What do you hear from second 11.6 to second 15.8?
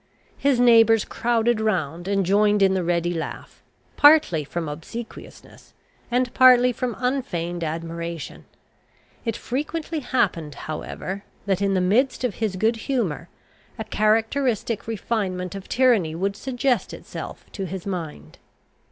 in the midst of his good humour, a characteristic refinement of